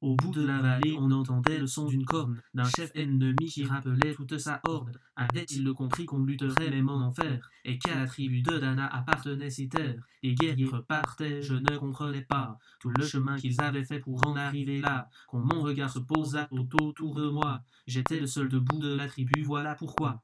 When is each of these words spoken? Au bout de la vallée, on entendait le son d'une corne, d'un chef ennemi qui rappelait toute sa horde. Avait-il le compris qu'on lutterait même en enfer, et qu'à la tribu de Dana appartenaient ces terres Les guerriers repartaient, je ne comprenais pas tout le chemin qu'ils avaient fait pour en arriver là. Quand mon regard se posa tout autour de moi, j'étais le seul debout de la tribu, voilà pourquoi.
Au 0.00 0.16
bout 0.16 0.30
de 0.30 0.46
la 0.46 0.62
vallée, 0.62 0.96
on 0.98 1.10
entendait 1.10 1.58
le 1.58 1.66
son 1.66 1.86
d'une 1.86 2.06
corne, 2.06 2.40
d'un 2.54 2.64
chef 2.64 2.90
ennemi 2.94 3.46
qui 3.50 3.64
rappelait 3.64 4.14
toute 4.14 4.38
sa 4.38 4.62
horde. 4.66 4.98
Avait-il 5.14 5.62
le 5.62 5.74
compris 5.74 6.06
qu'on 6.06 6.24
lutterait 6.24 6.70
même 6.70 6.88
en 6.88 7.06
enfer, 7.06 7.50
et 7.66 7.78
qu'à 7.78 7.94
la 7.94 8.06
tribu 8.06 8.40
de 8.40 8.58
Dana 8.58 8.86
appartenaient 8.86 9.50
ces 9.50 9.68
terres 9.68 10.00
Les 10.22 10.34
guerriers 10.34 10.64
repartaient, 10.64 11.42
je 11.42 11.54
ne 11.54 11.76
comprenais 11.76 12.22
pas 12.22 12.58
tout 12.80 12.90
le 12.96 13.04
chemin 13.04 13.36
qu'ils 13.36 13.60
avaient 13.60 13.84
fait 13.84 14.00
pour 14.00 14.26
en 14.26 14.36
arriver 14.36 14.80
là. 14.80 15.10
Quand 15.28 15.40
mon 15.40 15.60
regard 15.60 15.90
se 15.90 15.98
posa 15.98 16.46
tout 16.46 16.82
autour 16.82 17.14
de 17.14 17.28
moi, 17.28 17.60
j'étais 17.86 18.20
le 18.20 18.26
seul 18.26 18.48
debout 18.48 18.78
de 18.78 18.94
la 18.94 19.06
tribu, 19.06 19.42
voilà 19.42 19.74
pourquoi. 19.74 20.22